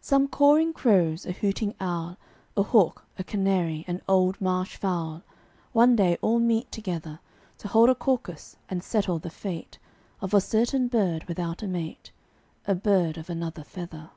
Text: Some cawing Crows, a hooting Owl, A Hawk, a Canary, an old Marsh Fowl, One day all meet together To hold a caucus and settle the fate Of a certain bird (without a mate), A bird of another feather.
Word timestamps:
Some 0.00 0.26
cawing 0.26 0.72
Crows, 0.72 1.26
a 1.26 1.32
hooting 1.32 1.74
Owl, 1.80 2.16
A 2.56 2.62
Hawk, 2.62 3.04
a 3.18 3.22
Canary, 3.24 3.84
an 3.86 4.00
old 4.08 4.40
Marsh 4.40 4.76
Fowl, 4.78 5.22
One 5.72 5.94
day 5.96 6.16
all 6.22 6.38
meet 6.38 6.72
together 6.72 7.20
To 7.58 7.68
hold 7.68 7.90
a 7.90 7.94
caucus 7.94 8.56
and 8.70 8.82
settle 8.82 9.18
the 9.18 9.28
fate 9.28 9.76
Of 10.22 10.32
a 10.32 10.40
certain 10.40 10.88
bird 10.88 11.24
(without 11.28 11.62
a 11.62 11.66
mate), 11.66 12.10
A 12.66 12.74
bird 12.74 13.18
of 13.18 13.28
another 13.28 13.62
feather. 13.64 14.08